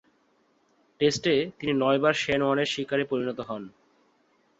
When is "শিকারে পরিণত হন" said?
2.73-3.63